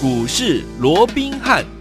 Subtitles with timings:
[0.00, 1.77] 股市罗宾汉。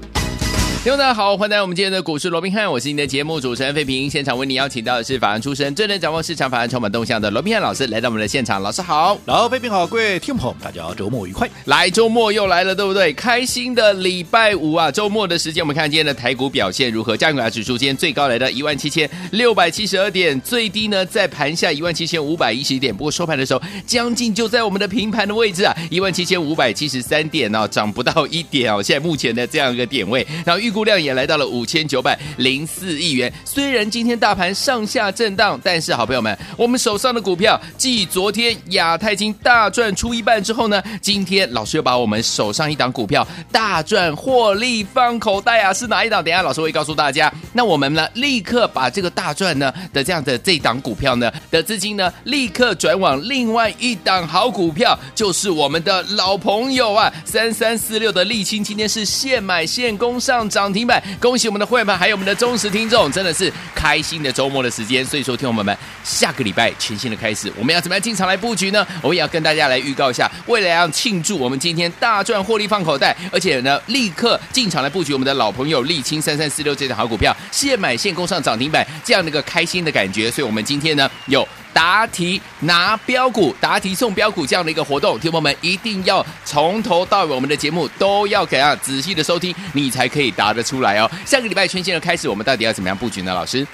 [0.88, 4.10] 听众大家好，欢迎来到我们今天的股市罗宾汉，我是您的节目主持人费平。
[4.10, 8.62] 现场为你邀请到的是法案出身、最能掌握市场法案充满动向的罗宾汉老师，来到我们的现场。
[8.62, 11.50] 老师好，老费平好，各位听众朋友，大家周末愉快。
[11.66, 13.12] 来，周末又来了，对不对？
[13.12, 17.18] 开心的礼拜五啊，周末的时间，我们看今天的台股表现如何？
[17.18, 22.96] 加权指数今天最高来到一万七千六百七十二点，最低呢在盘下一万七千五百一十点。
[22.96, 28.82] 不过收盘的时候，将近就在我们的平盘的位置啊，一万七千五百七十三点哦，涨不到一点哦。
[28.82, 33.34] 现在目前的这样一个点位，然后预数量也来到了五千九百零四亿元。
[33.44, 46.24] 虽然今天大盘上下震荡，但是好朋友们，我们手上的股票，继昨天亚太金大赚出一半之后呢，今天老师又把我们手上一档股票大赚获利放口袋啊，是哪一档？
[46.24, 47.34] 等下老师会告诉大家。
[47.54, 61.02] 那我们呢，立刻把这个大赚呢的这样的这档股票呢的资金呢，立刻转往另外一档好股票，就是我们的老朋友啊，三三四六的沥青，今天是现买现攻上涨涨停板。
[61.22, 65.04] 恭喜我们的会员们，还有我们的忠实听众，真的是开心的周末的时间。
[65.06, 68.86] 所以说，听众们，下个礼拜全新的开始，我们要怎么样进场来布局呢？
[69.02, 80.30] 我们也要跟大家来预告一下，为了要庆祝我们今天大赚获利放口袋，而且呢，立刻进场来布局我们的老朋友沥青三三四六这档好股票，现买现攻上涨停板，这样的一个开心的感觉。
[80.30, 81.48] 所以我们今天呢，有。
[81.78, 91.08] 答题拿标股，答题送标股这样的一个活动，听友们一定要从头到尾，我们的节目都要给啊仔细的收听，你才可以答得出来哦。
[91.24, 93.32] 下个礼拜全新的开始，我们到底要怎么样布局呢？
[93.32, 93.68] 老师？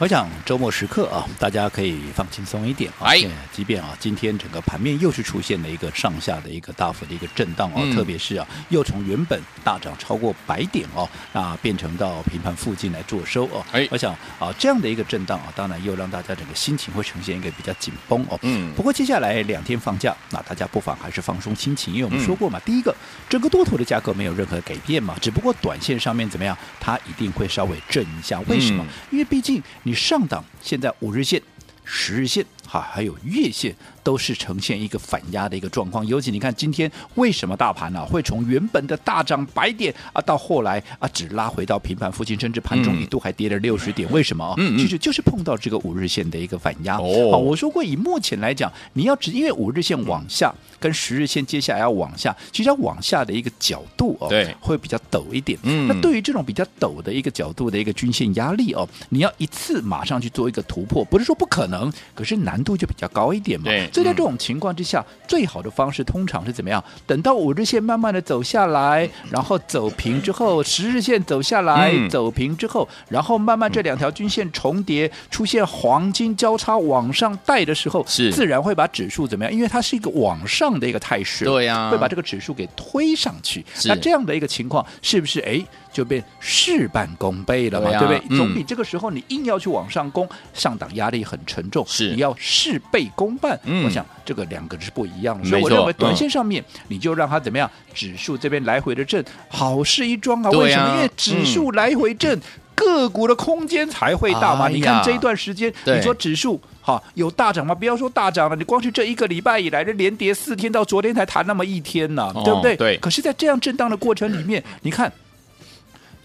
[0.00, 3.06] 我想周末时刻啊，大家可以放轻松一点啊。
[3.06, 13.64] 哎，即便啊，今天整个盘面又是出现了一个上下的一个大幅的一个震荡啊，特别是啊，又从原本大涨超过百点哦，那变成到平盘附近来做收哦。
[13.70, 18.36] 哎，我想啊，这样的一个震荡啊，当然又让大家整个心情会呈现一个比较紧绷哦。
[18.42, 18.74] 嗯。
[18.74, 22.92] 不过接下来两天放假，那大家不妨还是放松心情，因为我们说过嘛，第一个，
[23.28, 28.40] 整个多头的架构没有任何改变嘛，只不过短线上面怎么样，它一定会稍微震一下。
[28.48, 28.84] 为什么？
[29.12, 29.62] 因为毕竟。
[29.86, 31.40] 你上档现在五日线、
[31.84, 33.74] 十日线，哈，还有月线。
[34.04, 44.06] 都是呈现一个反压的一个状况，尤其你看今天为什么大盘呢、啊、会从原本的大涨百点啊，到后来啊只拉回到平盘附近，甚至盘中一度还跌了六十点？
[44.10, 44.54] 嗯、为什么啊？
[44.58, 46.98] 嗯，其实就是碰到这个五日线的一个反压。
[46.98, 55.58] 哦，啊、我说过以目前来讲，你要只因为五日线往下跟十日线接下来要往下，其实要往下的一个角度哦，对，会比较陡一点。
[55.62, 63.66] 嗯，那对于这种比较陡的一个角度的一个均线压力哦，你要一次马上去做一个突破，不是说不可能，可是难度就比较高一点嘛。
[63.92, 66.82] 所以在这种情况之下，最好的方式通常是怎么样？
[67.06, 79.52] 等到五日线慢慢的走下来，然后走平之后，十日线走下来，嗯、走平之后，然后慢慢这两条均线重叠，出现黄金交叉往上带的时候，是自然会把指数怎么样？
[79.52, 83.64] 因为它是一个往上的一个态势，对呀、啊，会把这个指数给推上去。
[83.84, 85.64] 那这样的一个情况，是不是哎？
[85.94, 88.36] 就变事半功倍了嘛，对，不对？
[88.36, 91.86] 总比这个时候你硬要去往上攻，嗯、上档压力很沉重。
[91.86, 93.58] 是，你要事倍功半。
[93.62, 95.48] 嗯、我想这个两个是不一样的。
[95.48, 97.70] 所以我认为短线上面，你就让它怎么样？
[97.88, 100.50] 嗯、指数这边来回的震，好事一桩啊！
[100.50, 100.82] 为什么？
[100.82, 102.42] 啊、因为指数来回震，嗯、
[102.74, 104.66] 个股的空间才会大嘛。
[104.66, 107.72] 哎、你看这一段时间，你说指数哈有大涨吗？
[107.72, 112.76] 不要说大涨了，你光是这一个礼拜以来的连跌四天，到昨天才弹那么一天呢，哦、对不对？
[112.76, 112.98] 对。
[112.98, 115.12] 可是，在这样震荡的过程里面，嗯、你看。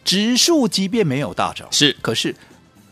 [0.09, 2.36] 指数即便没有大涨，是，可是。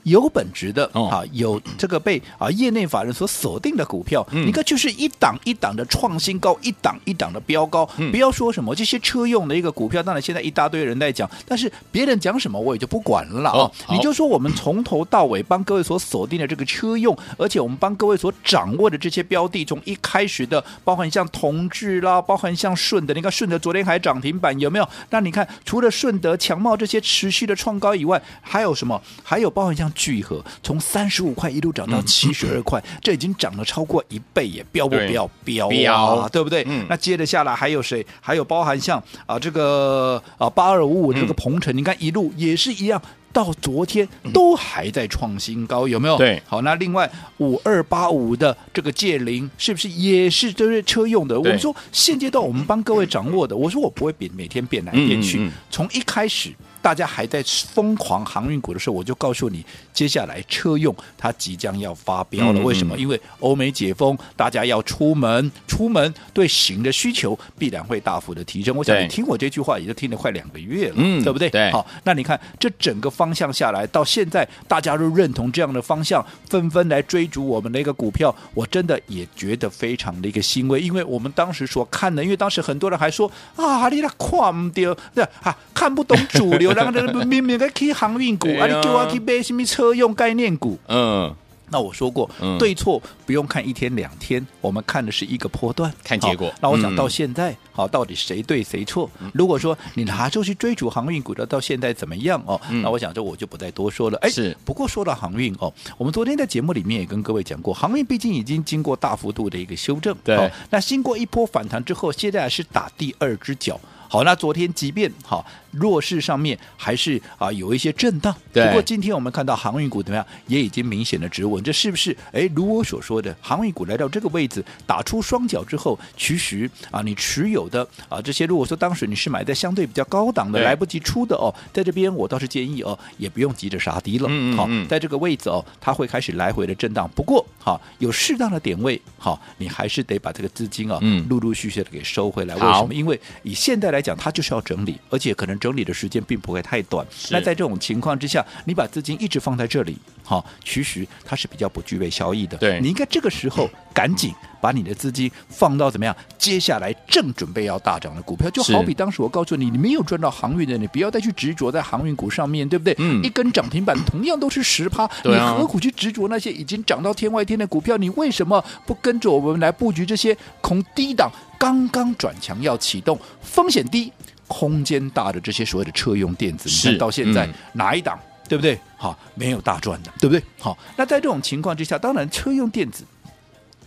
[0.07, 7.85] 有本质的啊，有这个被啊业内法人所锁定的股票，你看就是一档一档的创新高，一档一档的飙高。
[8.11, 13.71] 不要说什么这些车用的一个股票，当然现在一大堆人在讲，但是别人讲什么我也就不管了啊。
[13.89, 24.87] 你就说我们从头到尾帮各位所锁定的这个车用，而且我们帮各位所掌握的这些标的，从一开始的，包含像同志啦，包含像顺德，你看顺德昨天还涨停板有没有？
[25.09, 29.01] 那你看除了顺德、强茂这些持续的创高以外，还有什么？
[29.21, 29.91] 还有包含像。
[29.97, 34.63] 聚合从三十五块一路涨到七十二块，嗯、这已经涨了超过一倍也！
[34.71, 35.27] 飙不飙？
[35.43, 36.63] 飙对啊，对不对？
[36.67, 38.05] 嗯、那接着下来还有谁？
[38.21, 43.01] 还有包含像啊这个啊八二五五这个鹏程，嗯、你看一路也是一样，
[43.33, 46.17] 到昨天都还在创新高，有没有？
[46.17, 46.39] 对。
[46.45, 47.09] 好，那另外
[47.39, 51.39] 五二八五的这个界零，是不是也是都是车用的？
[51.39, 56.53] 我们说现阶段我们帮各位掌握的，我说我不会变，每天变来变去，从一开始。
[56.87, 57.43] 大家还在
[57.73, 62.61] 疯狂航运股的时候，我就告诉你，接下来车用它即将要发飙了。
[62.61, 62.97] 为什么？
[62.97, 68.75] 因为欧美解封，大家要出门，出出门，对行的需求必然会大幅的提升。
[68.75, 71.49] 我想你听我这句话也就听了快两个月了，嗯，对不对？
[71.51, 71.71] 对。
[71.71, 91.35] 好，那你看这整个方向下来，到现在大家都认同这样的方向，纷纷来追逐我们的一个股票，我真的也觉得非常的一个欣慰，因为我们当时所看的，因为当时很多人还说啊，你那看不掉，对啊，看不懂主流，然后这个明明该去航运股，啊，你叫我去买什么车用概念股，嗯。
[91.69, 96.49] 那我说过，嗯、对错不用看一天两天，我们看的是一个波段，看结果。
[96.61, 99.09] 那我想到现在，好、嗯，到底谁对谁错？
[99.19, 102.57] 嗯、如果说你拿出去追逐航运股的，到现在怎么样哦？
[102.69, 104.17] 嗯、那我想这我就不再多说了。
[104.19, 104.55] 哎，是。
[104.63, 110.49] 不过说到航运哦，我们昨天在节目里面也跟各位讲过，航运毕竟已经经过大幅度的一个修正，对、哦。
[110.69, 113.77] 那经过一波反弹之后，现在还是打第二只脚。
[114.09, 118.65] 好，那昨天即便好弱势上面还是啊有一些震荡，对。
[118.67, 122.15] 不过今天我们看到航运股怎么样，也已经明显的止稳，这是不是？
[122.31, 134.27] 哎，如我所说的，航运股来到这个位置打出双脚之后，其实啊，你持有的啊这些，如果说当时你是买在相对比较高档的，来不及出的哦，在这边我倒是建议哦，也不用急着杀低了。
[134.29, 134.55] 嗯嗯。
[134.55, 137.09] 好，在这个位置哦，它会开始来回的震荡。
[137.15, 142.53] 不过好，有适当的点位，好，你还是得把这个资金啊，陆陆续续的给收回来。
[142.55, 142.93] 为什么？
[142.93, 143.87] 因为以现在。
[143.87, 147.05] 来讲，它就是要整理，而且可能整理的时间并不会太短。
[147.31, 152.57] 那在这种情况之下，你把资金一直放在这里，好，其实它是比较不具备效益的。
[152.57, 156.15] 对，你应该这个时候赶紧把你的资金放到怎么样？
[156.37, 162.95] 接下来正准备要大涨的股票，就好比当时我告诉你，你没有赚到航运的，你不要再去执着在航运股上面对不对？
[162.99, 167.97] 嗯，一根涨停板同样都是十趴，你何苦去执着那些已经涨到天外天的股票？
[167.97, 171.31] 你为什么不跟着我们来布局这些空低档？
[171.59, 174.13] 刚刚转强要启动，风险低、
[174.47, 178.79] 空间大的这些所谓的车用电子，是你看到现在、嗯、哪一档对不对？
[178.95, 180.41] 好，没有大赚的，对不对？
[180.59, 183.03] 好，那在这种情况之下，当然车用电子。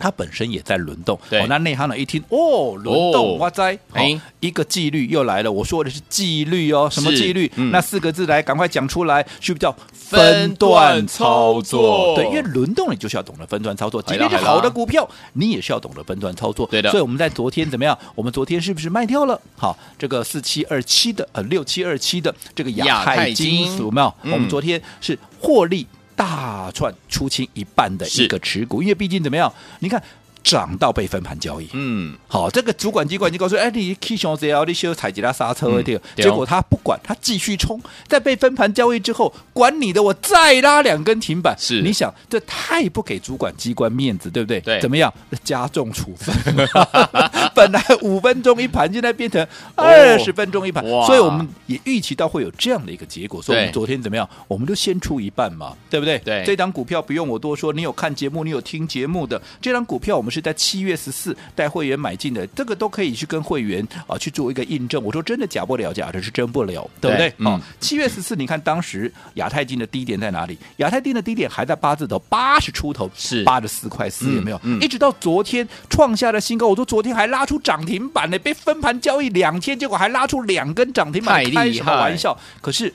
[0.01, 5.51] 它本身也在轮动，对哦、那内行人一听，哦，轮动，哇塞，哎，一个纪律又来了。
[5.51, 7.49] 我说的是纪律哦，什么纪律？
[7.55, 12.15] 嗯、那四个字来，赶快讲出来，是不是叫分段操作？
[12.15, 14.01] 对，因为轮动你就是要懂得分段操作。
[14.01, 16.65] 即便是好的股票，你也是要懂得分段操作。
[16.65, 16.89] 对的。
[16.89, 17.95] 所以我们在昨天怎么样？
[18.15, 19.39] 我们昨天是不是卖掉了？
[19.55, 24.11] 好，这个四七二七的呃六七二七的这个亚太金属有没有？
[24.23, 25.85] 嗯、我们昨天是获利。
[26.15, 29.51] 大串出清一半的一个持股，因为毕竟怎么样？
[29.79, 30.01] 你看。
[30.43, 44.59] 涨到被分盘交易，嗯，好，这个主管机关已经告诉，哎，你 K 熊 Z L 你需要踩几拉刹车的，结果他不管，他继续冲，在被分盘交易之后，管你的，我再拉两根停板，是，你想这太不给主管机关面子，对不对？
[44.61, 45.13] 对，怎么样？
[45.43, 46.35] 加重处分，
[47.53, 49.45] 本来五分钟一盘，现在变成
[49.75, 54.27] 二十分钟一盘，所以我们也预期到会有这样的一个结果，所以我们昨天怎么样？
[54.47, 56.17] 我们就先出一半嘛，对不对？
[56.19, 60.30] 对，这张股票不用我多说，你有看节目，你有听节目的，这张股票我们。
[60.31, 65.03] 是在七月十四带会员买进的，这个都可以去跟会员啊去做一个印证。
[65.03, 67.33] 我说真的假不了，假的是真不了，对不对？
[67.39, 70.57] 嗯、哦，七月十四，你看当时亚太金的低点在哪里？
[70.77, 74.57] 亚太金的低点还在八字头，八十出头，是八十四块四，有没有？
[74.63, 76.67] 嗯嗯、一直到昨天创下了新高。
[76.67, 82.37] 我说昨天还拉出涨停板呢，被分盘交易两天，结果还拉出两根涨停板，开什么玩笑？
[82.61, 82.93] 可是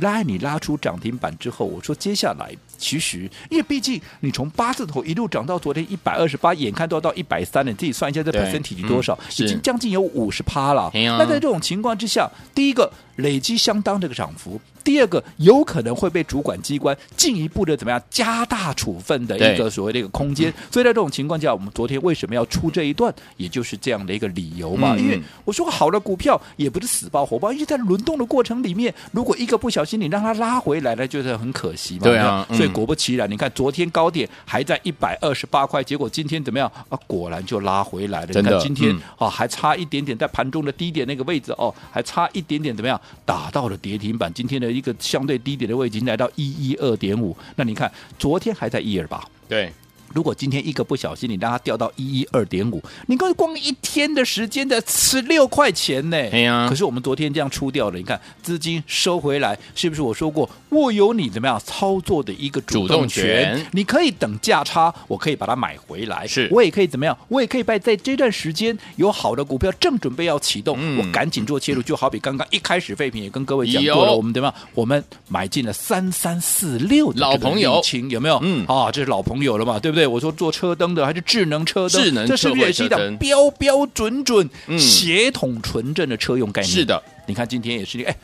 [0.00, 2.54] 拉你拉出涨停板之后，我说接下来。
[2.76, 10.90] 其实，因为毕竟你从八字头一路涨到昨天一百二十八，眼看都要到一百三了，你自己算一下这百分比多少，嗯、已经将近有五十趴了。
[10.92, 14.60] 那在这种情况之下，第一个累积相当这个涨幅。
[14.84, 24.96] 第二个有可能会被主管机关进一步的怎么样加大处分的一个所谓的一个空间，所以在这种情况下，我们昨天为什么要出这一段，也就是这样的一个理由嘛。
[24.96, 32.02] 因为我说好的股票也不是死抱活抱，因为在轮动的过程里面，如果一个不小心你让它拉回来了，就是很可惜嘛。
[32.04, 36.96] 对啊，所以果不其然，你看昨天高点还在一百二十八块，结果今天怎么样啊？
[37.08, 38.28] 果然就拉回来了。
[38.40, 44.32] 你看今天啊，还差一点点在盘中的低点那个位置哦，还差一点点怎么样打到了跌停板。
[44.32, 44.76] 今天的。
[44.76, 49.72] 一个相对低点的位置已经来到一一二点五，那你看昨天还在一二八，对。
[50.16, 56.16] 如果今天一个不小心，你让它掉到一一二点五，你光光一天的时间的十六块钱呢？
[56.16, 56.66] 哎呀！
[56.66, 63.62] 可是我们昨天这样出掉了，你看资金收回来，是不是我说过握有你怎么样操作的一个主动权？
[63.72, 67.14] 你可以等价差，我可以把它买回来，是我也可以怎么样？
[67.28, 74.54] 我也可以在在这段时间有好的股票正准备要启动，嗯、我赶紧做切入，就好比刚刚一开始废品也跟各位讲过了，我们怎么样？
[74.72, 78.40] 我们买进了三三四六的老朋友，有没有？
[78.42, 80.05] 嗯，啊，这是老朋友了嘛，对不对？
[80.06, 82.02] 我说做车灯的还是智能车灯？
[82.02, 84.48] 智能车这是不是也是一档标标准准、
[84.78, 86.72] 协同纯正的车用概念？
[86.72, 88.16] 是的，你看今天也是，哎，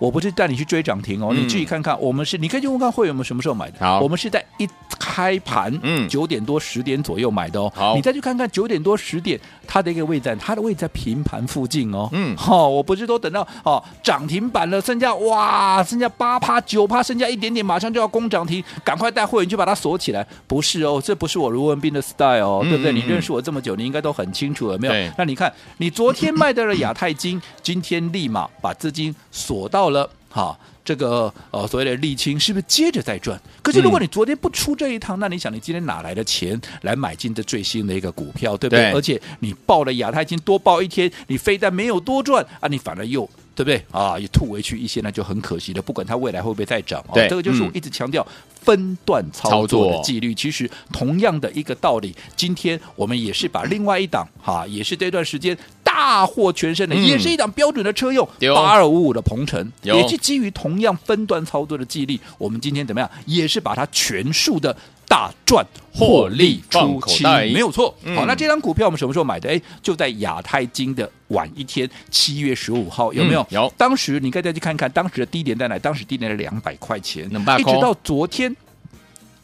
[0.00, 3.78] 我不是带你去追涨停哦，嗯、你自己看看，我们是你可以去问看会员们什么时候买的。
[3.78, 7.70] 好，我们是在一开盘，嗯，九点多十点左右买的哦。
[7.76, 12.08] 好，你再去看看九点多十点它的一个位置，它的位置在平盘附近哦。
[12.12, 20.26] 嗯，好、哦，我不是都等到哦涨停板了，剩下哇，剩下八趴九趴，剩下一点点，马上就要攻涨停，赶快带会员去把它锁起来。
[20.46, 22.92] 不是哦，这不是我卢文斌的 style 哦，嗯、对不对？
[22.92, 25.12] 你认识我这么久，你应该都很清楚了，没有？
[25.18, 30.58] 那你看，你昨天卖掉了亚太金，今天立马把资金锁到了哈。
[30.82, 33.40] 这个呃所谓的沥青是不是接着再赚？
[33.62, 38.90] 可是如果你昨天不出这一趟，嗯、那你想你今天哪来的钱来买进这最新的一个股票，对不对？
[38.90, 44.18] 对，而且你报了亚太金多报一天，你非但没有多赚啊，你反而又对不对啊？
[44.18, 45.82] 也吐回去一些，那就很可惜了。
[45.82, 48.26] 不管它未来会不会再涨，对，这个就是我一直强调
[48.62, 50.34] 分段操作的纪律。
[50.34, 55.56] 其实同样的一个道理，今天我们也是把另外一档哈，也是这段时间。
[55.82, 62.18] 大获全胜的，也是一档标准的车用八二五五的鹏程，也是基于同样分段操作的纪律。
[62.38, 63.10] 我们今天怎么样？
[63.26, 64.74] 也是把它全数的
[65.10, 67.92] 大赚获利出清，没有错。
[68.14, 69.50] 好，那这张股票我们什么时候买的？
[69.50, 73.44] 哎，就在亚太金的晚一天，七月十五号，有没有？
[73.50, 73.72] 有。
[73.76, 75.76] 当时你可以再去看看，当时的低点在哪？
[75.80, 78.54] 当时低点是两百块钱，一直到昨天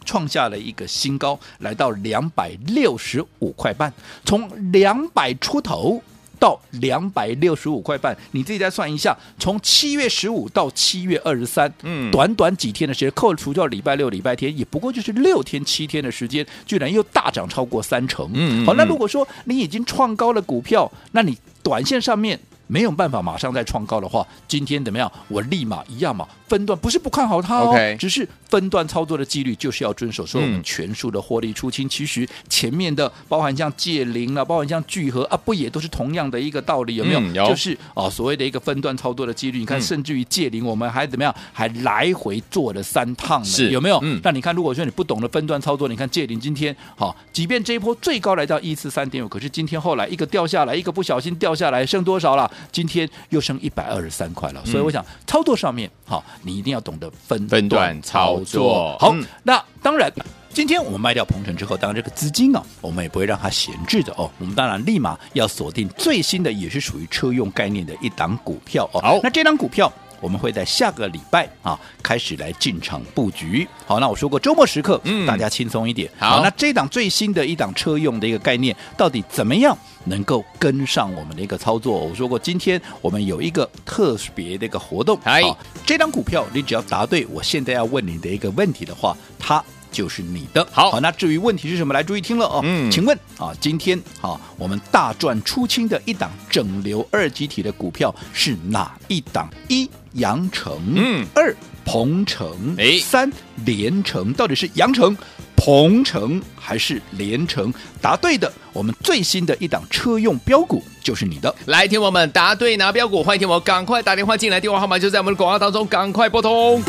[0.04, 3.92] 创下了一个新高，来到两百六十五块半，
[4.24, 6.00] 从两百出头。
[6.38, 18.30] 到两百六十五块半，你自己再算一下，从七月十五到七月二十三，嗯，短短几天的时间，扣除掉礼拜六、礼拜天，也不过就是六天、七天的时间，居然又大涨超过三成。
[18.34, 25.10] 嗯，好，那如果说你已经创高了股票，那你短线上面没有办法马上再创高的话，今天怎么样？
[25.28, 26.26] 我立马一样嘛。
[26.48, 27.96] 分段不是不看好它哦，Okay.
[27.96, 30.24] 只是分段操作的纪律就是要遵守。
[30.24, 31.86] 所以我们全数的获利出清。
[31.86, 36.94] 嗯、其实前面的包含像借零了，包含像聚合啊，不也都是同样的一个道理？
[36.94, 37.20] 有没有？
[37.20, 39.58] 嗯、有就是啊、哦，所谓的一个分段操作的纪律。
[39.58, 41.34] 你看，甚至于借零，我们还怎么样？
[41.52, 43.44] 还来回做了三趟呢？
[43.44, 43.98] 是有没有？
[44.04, 52.48] 嗯、那你看，如果说你不懂得分段操作，你看借零今天好、哦，即便这一波最高来到一四三点五，可是今天后来一个掉下来，一个不小心掉下来，剩多少了？
[52.70, 54.64] 今天又升一百二十三块了。
[54.66, 56.24] 所以我想操作上面好。
[56.42, 58.96] 你一定要懂得分分段操作。
[58.98, 60.12] 好，嗯、那当然，
[60.52, 64.30] 今天我们卖掉鹏程之后，当然这个资金啊，我们也不会让它闲置的哦。
[64.38, 69.00] 我们当然立马要锁定最新的，也是属于车用概念的一档股票哦。
[69.00, 69.92] 好，那这档股票。
[70.20, 73.66] 我们会在下个礼拜啊开始来进场布局。
[73.86, 76.10] 好，那我说过周末时刻，嗯，大家轻松一点。
[76.18, 81.98] 好，好，那这档最新的一档车用的一个概念，到底怎么样能够跟上我们的一个操作？
[81.98, 85.18] 我说过，今天我们有一个特别的一个活动。
[85.24, 85.42] 哎，
[85.84, 89.62] 这档股票你只要答对我现在要问你的一个问题的话，它。
[89.92, 90.66] 就是你的。
[90.70, 91.94] 好，好，那至于问题是什么？
[91.94, 92.60] 来注意听了哦。
[92.62, 99.48] 嗯，请问啊，今天啊，我们大赚出清的一档整流二极体的股票是哪一档？
[99.68, 101.54] 一阳城，嗯，二
[101.84, 103.30] 鹏城，哎，三
[103.64, 105.16] 连城，到底是阳城、
[105.54, 107.72] 鹏城还是连城？
[108.00, 111.54] 答对的，我们最新的一档车用标股就是你的。
[111.66, 116.82] 来，听我们答对拿标股，欢迎听我赶快打电话进来，电话号码就在我们的广告当中，赶快拨通。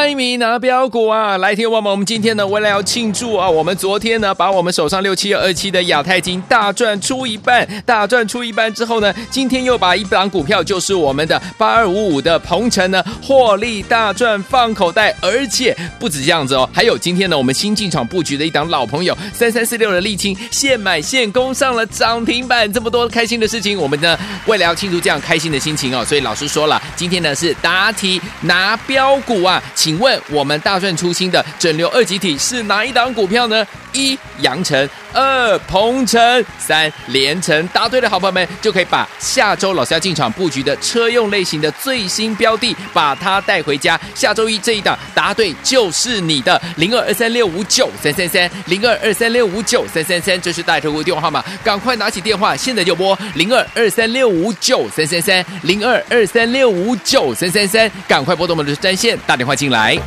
[0.00, 1.36] 猜谜拿标股啊！
[1.36, 29.62] 来听我们，我们今天呢，为了要庆祝啊，我们昨天呢，把我们手上六七二七的亚太金大赚出一半，大赚出一半之后呢，今天又把一档股票，就是我们的八二五五的鹏程呢，获利大赚放口袋，而且不止这样子哦，还有今天呢，我们新进场布局的一档老朋友三三四六的沥青，现买现攻上了涨停板，这么多开心的事情，我们呢，为了要庆祝这样开心的心情哦，所以老师说了，今天呢是答题拿标股啊。
[29.74, 33.66] 请请问我们大赚出新的整流二极体是哪一档股票呢？
[33.92, 37.66] 一阳城，二鹏程，三连城。
[37.68, 43.98] 答对的好朋友们就可以把下周老师要进场布局的车用类型的最新标的，把它带回家。
[44.14, 59.98] 下周一这一档答对就是你的零二二三六五九三三三零二二三六五九三三三，这是带头的电话号码，赶快拿起电话，现在就拨零二二三六五九三三三零二二三六五九三三三，赶快拨动我们的专线打电话进来。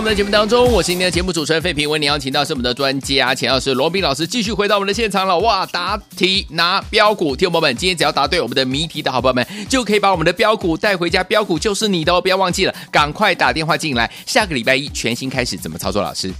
[0.00, 5.38] 我们的节目当中，我是今天的节目主持人费平，为你邀请到是我们的专家钱老师罗宾老师，继续回到我们的现场了。
[5.40, 14.10] 哇，答题拿标股，听我们，今天只要答对我们的谜题的好朋友们，就可以把我们的标股带回家，标股就是你的哦，不要忘记了，赶快打电话进来。
[14.24, 16.00] 下个礼拜一全新开始，怎么操作？
[16.00, 16.32] 老师？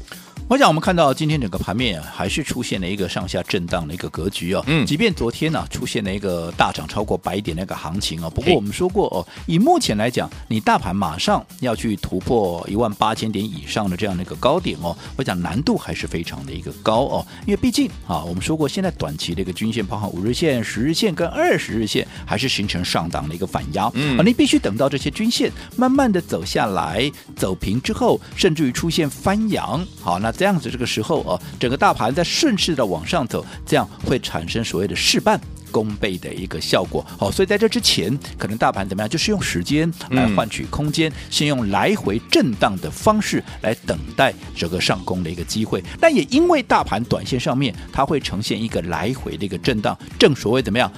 [0.51, 4.65] 我想我们看到今天整个盘面啊，还是出现了一个上下震荡的一个格局哦。
[4.67, 23.89] 嗯，即便昨天呢、啊、出现了一个大涨超过百点那个行情哦，不过我们说过哦，以目前来讲，你大盘马上要去突破一万八千点以上的这样的一个高点哦，我讲难度还是非常的一个高哦，因为毕竟啊，我们说过现在短期的一个均线，包含五日线、十日线跟二十日线，还是形成上档的一个反压。
[23.95, 31.23] 嗯，啊，你必须等到这些均线慢慢的走下来、走平之后，甚至于出现翻阳，好，那这样子这个时候。
[31.25, 35.39] 哦，整个大盘在顺势的往上走，这样会产生所谓的事半
[35.71, 37.05] 功倍的一个效果。
[37.19, 45.85] 好，所以在这之前，可能大盘怎么样，就是用时间来换取空间，先用来回震荡的方式来等待这个上攻的一个机会。
[46.01, 50.91] 但也因为大盘短线上面，它会呈现一个来回的一个震荡，正所谓怎么样？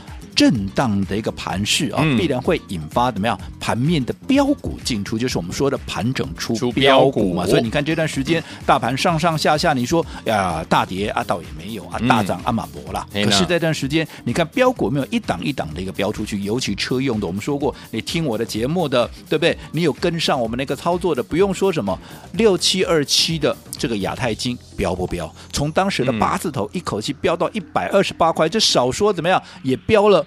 [0.42, 7.46] 震荡的一个盘势啊，必然会引发怎么样盘面的标股进出，就是我们说的盘整出标股嘛。
[7.46, 13.06] 所以你看这段时间大盘上上下下，你说呀大跌啊倒也没有啊，大涨阿玛博了。
[13.12, 19.56] 可是这段时间，你看标股没有一档一档的一个标出去，尤其车用的，我们说过，你听我的节目的对不对？
[19.70, 21.96] 你有跟上我们那个操作的，不用说什么
[22.32, 25.32] 六七二七的这个亚太金标不标？
[25.52, 30.26] 从当时的八字头一口气飙到一百二十八块，这少说怎么样也飙了。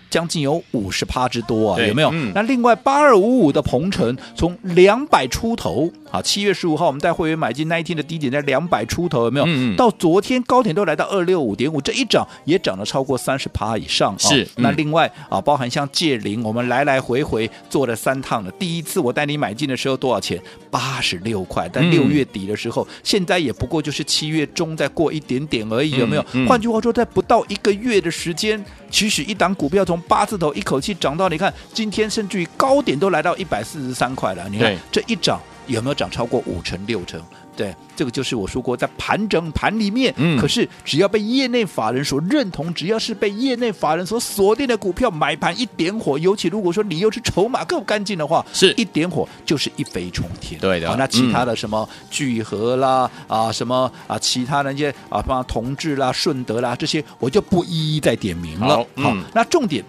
[0.11, 2.11] 将近有五十趴之多啊，有没有？
[2.11, 9.45] 嗯、那另外八二五五的鹏程从两百出头啊，七月十五号我们带会员买进那一天的低点在两百出头，有没有？
[9.47, 14.13] 嗯、到昨天高点都来到二六五点五，这一涨也涨了超过三十趴以上。
[14.19, 18.51] 是，嗯、那另外啊，包含像借零，我们来来回回做了三趟了。
[18.59, 20.37] 第一次我带你买进的时候多少钱？
[20.69, 21.69] 八十六块。
[21.71, 26.25] 但六月底的时候，嗯、现在也不过就是七月中再过一点点而已，有没有？
[26.45, 28.61] 换句话说，在不到一个月的时间。
[28.89, 34.47] 其实一档股票从八字头一口气涨到，你看今天甚至于高点都来到一百四十三块了。
[34.49, 37.21] 你看这一涨有没有涨超过五成六成？
[37.55, 50.59] 对，这个就是我说过，在盘整盘里面，嗯，可是只要被业内法人所认同，只要是被业内法人所锁定的股票，买盘一点火，尤其如果说你又是筹码够干净的话，是一点火就是一飞冲天。
[50.61, 58.77] 对的，好，那其他的什么聚合啦，嗯、啊，什么啊，其他的那些啊，像同志啦、顺德啦这些，我就不一一再点名了。
[58.77, 59.83] 好，嗯、好，那重点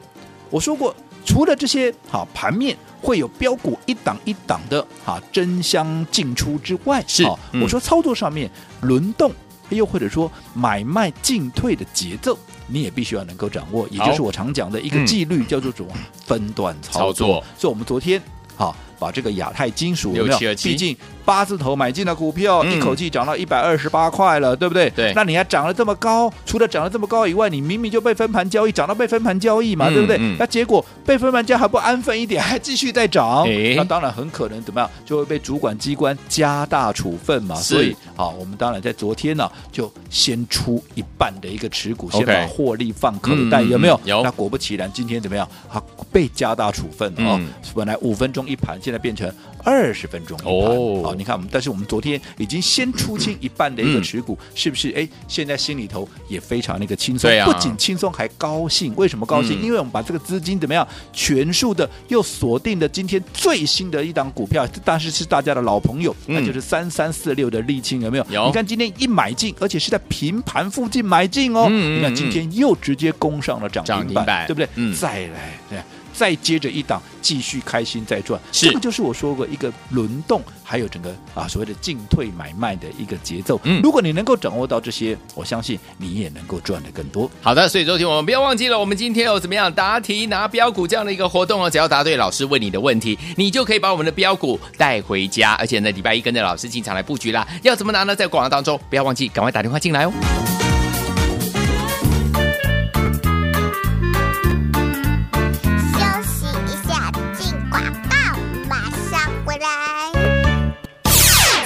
[0.50, 2.76] 我说过，除了这些好盘面。
[3.04, 8.48] 会有标股一档一档的哈争相进出之外，是、嗯、我说操作上面
[8.82, 9.32] 轮动，
[9.70, 15.90] 又或者说买卖进退的节奏，你也必须要能够掌握，也就是我常讲的一个纪律，叫做什么
[16.24, 17.12] 分段操作。
[17.12, 18.22] 操作所以，我们昨天
[18.54, 20.54] 好把这个亚太金属有没有？
[20.56, 20.96] 毕竟。
[21.24, 24.90] 八字头买进的股票，嗯、一口气涨到一百二十八块了，对不对？
[24.90, 25.12] 对。
[25.14, 30.16] 那你还涨了这么高，除了涨了这么高以外，你明明就被分盘交易，涨到被分盘交易嘛，嗯、对不对？
[30.18, 37.54] 嗯、那结果被分盘交易还不安分一点，还继续在涨，诶那当然很可能怎么样，就会被主管机关加大处分嘛。
[37.54, 44.00] 是所以，好，我们当然在昨天呢，就先出一半的一个持股，先把获利放口袋，有没有？
[44.04, 44.24] 有。
[44.24, 45.48] 那果不其然，今天怎么样？
[45.72, 47.38] 啊，被加大处分啊！
[47.38, 49.32] 嗯、本来五分钟一盘，现在变成
[49.64, 50.76] 二十分钟一盘。
[50.76, 51.14] 哦。
[51.16, 54.90] 你看我们，但是我们昨天已经先出清一半的一个持股，嗯、是不是？
[54.96, 58.94] 哎，现在心里头也非常那个轻松，啊、不仅轻松还高兴。
[58.96, 59.60] 为什么高兴？
[59.60, 68.26] 嗯、因为我们把这个资金怎么样，全数的又锁定了今天最新的一档股票，但是是大家的老朋友，嗯、那就是三三四六的沥青，有没有？
[68.30, 68.46] 有。
[68.46, 71.66] 你看今天一买进，而且是在平盘附近买进哦。
[71.70, 74.68] 嗯、你看今天又直接攻上了涨停板，对不对？
[74.74, 74.94] 嗯。
[74.94, 75.78] 再来，对。
[76.12, 83.60] 再接着一档，继续开心再赚，是这个就是我说过一个轮动，还有整个啊所谓的进退买卖的一个节奏。
[83.64, 87.30] 嗯，如果你能够掌握到这些，我相信你也能够赚得更多。
[87.40, 97.46] 好的，所以昨天我们不要忘记了，我们今天有怎么样答题拿标股这样的一个活动哦，只要答对老师问你的问题，你就可以把我们的标股带回家，而且呢，礼拜一跟着老师进场来布局啦。
[97.62, 98.14] 要怎么拿呢？
[98.14, 100.61] 在广告当中不要忘记，赶快打电话进来哦。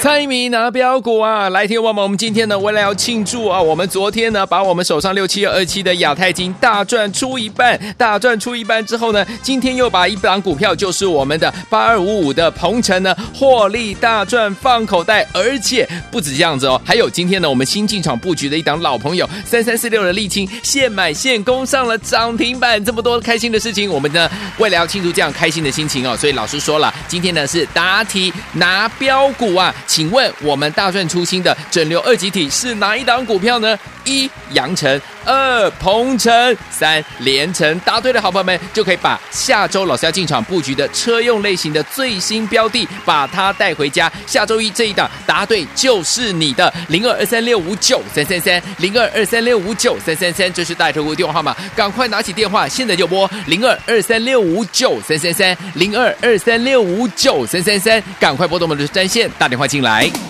[0.07, 1.49] 猜谜拿标股啊！
[1.49, 29.75] 来听我们，我们今天呢，为了要庆祝啊，我们昨天呢，把我们手上六七二七的亚太金大赚出一半，大赚出一半之后呢，今天又把一档股票，就是我们的八二五五的鹏程呢，获利大赚放口袋，而且不止这样子哦，还有今天呢，我们新进场布局的一档老朋友三三四六的沥青，现买现攻上了涨停板，这么多开心的事情，我们呢，为了要庆祝这样开心的心情哦，所以老师说了，今天呢是答题拿标股啊。
[29.97, 33.75] 请问我们大赚出新的整流二极体是哪一档股票呢？
[34.05, 37.77] 一阳城，二鹏程，三联城。
[37.79, 44.09] 答对的好朋友们就可以把下周老师要进场布局的车用类型的最新标的，把它带回家。
[44.25, 60.26] 下周一这一档答对就是你的零二二三六五九三三三零二二三六五九三三三，这是带头户电话号码，赶快拿起电话，现在就拨零二二三六五九三三三零二二三六五九三三三，赶快拨动我们的专线打电话进进来。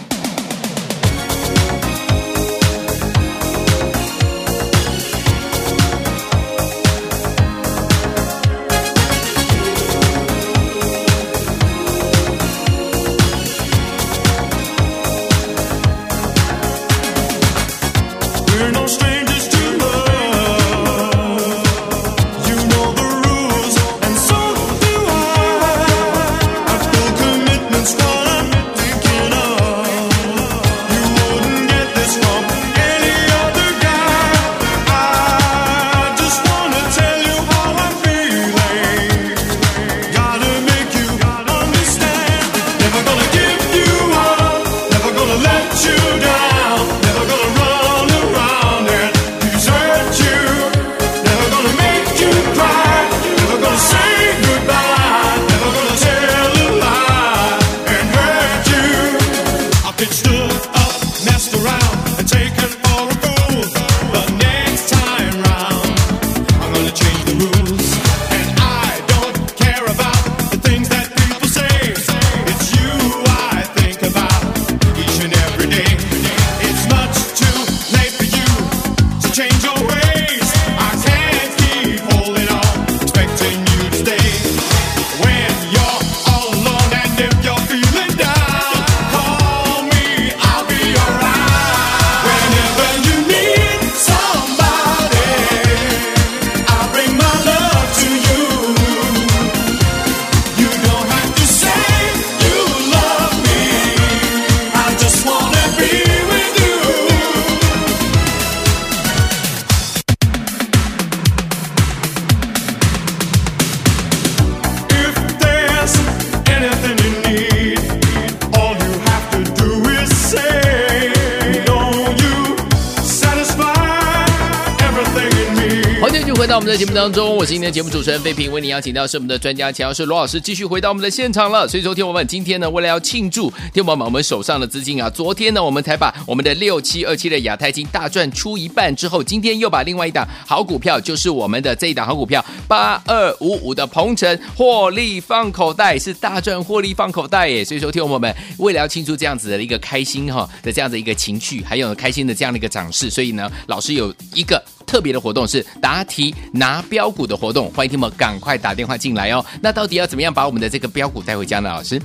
[126.97, 131.67] 当中，我是今天的节目主持人费平，为您邀请到是我们的专家强势罗老师，继续回到我们的现场了。
[131.67, 147.63] 所以说，听我们今天呢，为了要庆祝听我们我们手上的资金啊，昨天呢，我们才把 我们的六七二七的亚太金大赚出一半之后，今天又把另外一档好股票，就是我们的这一档好股票八二五五的鹏程获利放口袋，是大赚获利放口袋耶。
[147.63, 154.59] 所以说，听我们为了要庆祝这样子的一个开心哈的这样的一个情绪，还有开心的这样的一个涨势，所以呢，老师有一个。
[154.87, 159.45] 特别的活动是答题拿标股的活动，欢迎听友们赶快打电话进来哦。
[159.61, 161.69] 那到底要怎么样把我们的这个标股带回家呢？
[161.69, 162.01] 老师？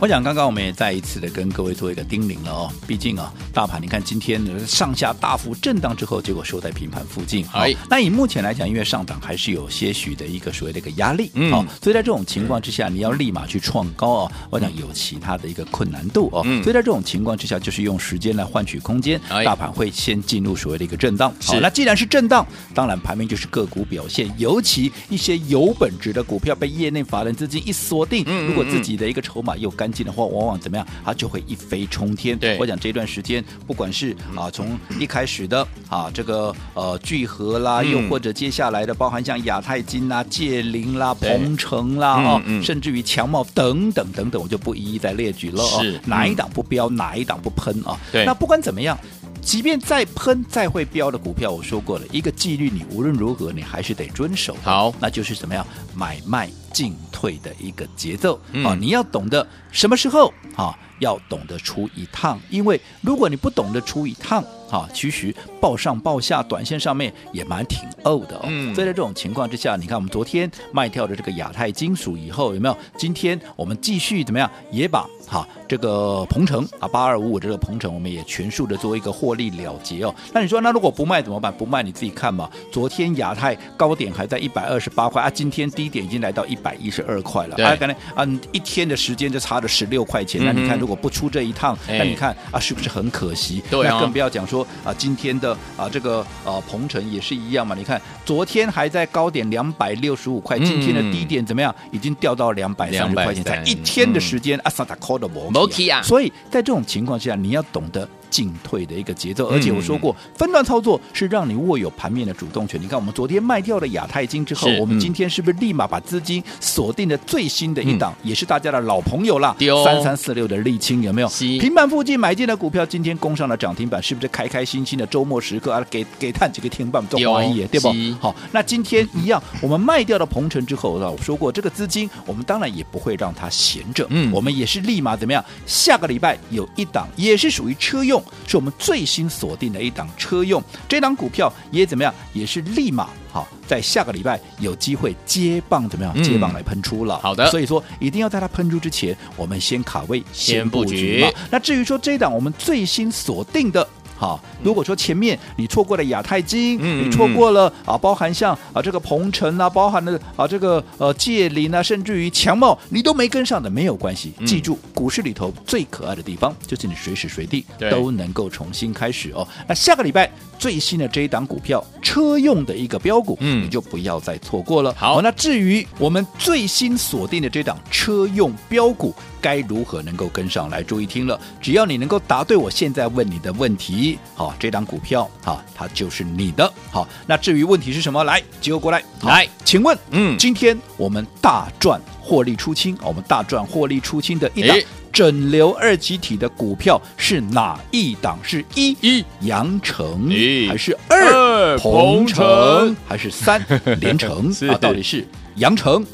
[0.00, 7.46] 我想刚刚我们也再一次的跟各位做一个叮咛了哦，毕竟啊，大盘你看今天上下大幅震荡之后，结果收在平盘附近。
[7.46, 21.30] 好，那以目前来讲，因为上档还是有些许的一个所谓的一个压力，嗯，好，所以在这种情况之下，你要立马去创高哦，我想有其他的一个困难度哦，嗯，所以在这种情况之下，就是用时间来换取空间，大盘会先进入所谓的一个震荡。
[21.42, 32.38] 好，那既然是震荡，当然盘面就是个股表现，尤其一些有本质的股票被业内法人资金一锁定，如果自己的一个筹码又干净的话，往往怎么样，它就会一飞冲天。
[32.38, 45.62] 对，我讲这段时间，不管是啊从一开始的啊这个呃聚合啦，嗯、又或者接下来的，包含像亚太金啦、界灵啦、鹏程啦啊，嗯嗯、甚至于强茂等等等等，我就不一一再列举了。
[45.64, 47.98] 是、哦、哪一档不标，哪一档不喷啊？
[48.12, 48.98] 对，那不管怎么样。
[49.40, 54.56] 即便再喷再会飙的股票，我说过了一个纪律，你无论如何你还是得遵守。
[54.62, 58.76] 好，那就是怎么样买卖进退的一个节奏啊、嗯哦！
[58.78, 64.44] 你要懂得什么时候啊、哦，要懂得出一趟，因为如果你不懂得出一趟。
[64.70, 68.42] 好，其实报上报下，短线上面也蛮挺欧的哦。
[68.46, 72.78] 嗯，所以在这种情况之下，你看我们昨天卖掉的这个亚太金属以后，有没有？
[72.96, 74.48] 今天我们继续怎么样？
[74.70, 80.14] 也把哈这个鹏程啊八二五五这个鹏程，我们也全数的做一个获利了结哦。
[80.32, 81.52] 那你说，那如果不卖怎么办？
[81.52, 82.48] 不卖你自己看嘛。
[82.70, 87.56] 昨天亚太高点还在一百二十八块啊，今天低点已经来到一百一十二块了。
[87.56, 90.40] 啊，刚才啊一天的时间就差了十六块钱。
[90.42, 93.60] 嗯、那你看，如果不出这一趟，嗯、那你看啊，是不是很可惜？
[93.68, 94.59] 对、啊、那更不要讲说。
[94.60, 101.74] 说啊，今天的啊这个啊鹏程也是一样嘛，你看昨天还在高点两百六十五块，嗯、今天的低点怎么样？
[101.90, 105.50] 已经掉到两百三十块钱，才一天的时间，阿萨达科的摩
[105.90, 108.08] 啊，所以在这种情况下，你要懂得。
[108.30, 112.80] 进退的一个节奏，而且我说过，分段操作是让你握有盘面的主动权。
[112.80, 121.28] 你看，我们昨天卖掉了亚太金之后，我们今天是不是立马把资金锁定的最新的一档，也是大家的老朋友了，三三四六的沥青有没有？
[121.58, 125.84] 平板附近买进的股票，今天攻上了涨停板，是不是开开心心的周末时刻啊？
[125.90, 127.92] 给给探几个天棒，做玩意对不？
[128.20, 135.44] 好，那今天一样，我们卖掉了鹏程之后，我说过，这个资金我们当然也不会让它闲着，嗯，我们也是立马怎么样？
[135.66, 138.19] 下个礼拜有一档也是属于车用。
[138.46, 142.14] 是我们最新锁定的一档车用，这档股票也怎么样？
[142.32, 146.22] 也是立马好，在下个礼拜有机会接棒怎么样？
[146.22, 147.18] 接棒来喷出了。
[147.18, 151.24] 好的，所以说一定要在它喷出之前，我们先卡位，先布局。
[151.50, 153.86] 那至于说这档我们最新锁定的。
[154.20, 164.34] 好，如果说前面你错过了亚太金，嗯、你错过了啊，包含像啊这个鹏程啊，包含了啊这个呃界林啊，甚至于强茂，你都没跟上的没有关系。
[164.36, 169.48] 嗯、记住，股市里头最可爱的地方就是你随时随地都能够重新开始哦。
[169.66, 174.94] 那下个礼拜最新的这一档股票，车用的一个标股，嗯，你就不要再错过了。
[174.98, 179.14] 好，那至于我们最新锁定的这档车用标股。
[179.40, 180.82] 该如何能够跟上来？
[180.82, 186.72] 注意听了，只要你能够答对我现在问你的问题，好，这档股票好，它就是你的。
[186.90, 188.24] 好，那至于问题是什么？
[188.24, 194.76] 来，接过来，来，请问，嗯，今天我们大赚获利出清，我们大赚获利出清的一档
[195.12, 198.38] 整流二极体的股票是哪一档？
[198.42, 200.28] 是一一阳城，
[200.68, 203.60] 还是二鹏城，还是三
[204.00, 204.52] 连城？
[204.68, 205.26] 啊，到底是
[205.56, 206.04] 阳成？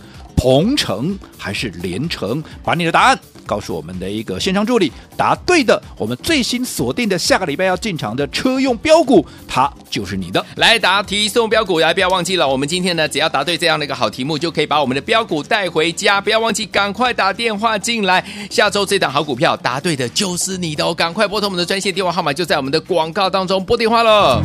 [0.46, 2.40] 鹏程还是联成？
[2.62, 10.46] 把你的答案告诉我们的一个现场助理，答对的，我们最新锁定的下个礼拜要进场的车用标股，它就是你的。
[10.54, 16.20] 来答题送标股，来不要忘记了，我们今天呢，只要答对这样的一个好题目，就可以把我们的标股带回家。
[16.20, 18.24] 不要忘记，赶快打电话进来。
[18.48, 24.40] 下周这档好股票答对的就是你的哦，赶快拨通我们的专线电话号码，就在我们的广告当中拨电话了。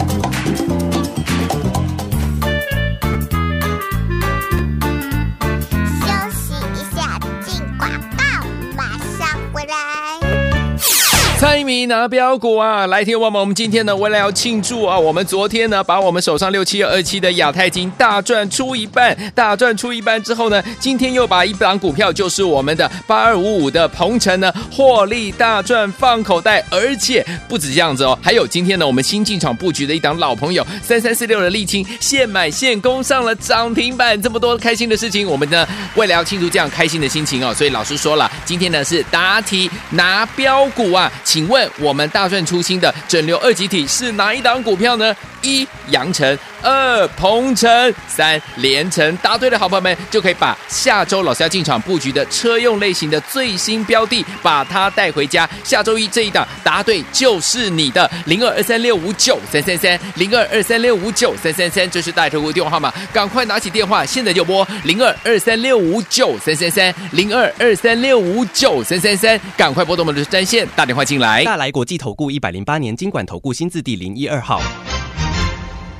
[11.41, 12.86] 猜谜拿标股啊！
[12.86, 41.12] 来听我们，我们今天呢，为了要庆祝啊，我们昨天呢，把我们手上六七二七的亚太金大赚出一半，大赚出一半之后呢，今天又把一档股票，就是我们的八二五五的鹏程呢，获利大赚放口袋，而且不止这样子哦，还有今天呢，我们新进场布局的一档老朋友三三四六的沥青，现买现攻上了涨停板，这么多开心的事情，我们呢，为了要庆祝这样开心的心情哦，所以老师说了，今天呢是答题拿标股啊。
[41.32, 45.15] 请问我们大赚出新的整流二极体是哪一档股票呢？
[45.41, 49.15] 一阳城，二鹏城，三连城。
[49.17, 55.49] 答对的好朋友们就可以把下周老师要进场布局的车用类型的最新标的，把它带回家。
[55.63, 71.43] 下周一这一档答对就是你的零二二三六五九三三三零二二三六五九三三三，这是带客户电话号码，赶快拿起电话，现在就拨零二二三六五九三三三零二二三六五九三三三，赶快拨动我们的专线打电话进来。
[71.43, 74.62] 大来国际投顾一百零八年金管投顾新字第零一二号。